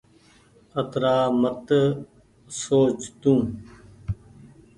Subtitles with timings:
[0.79, 1.67] اترآ مت
[2.59, 3.33] سوچ تو۔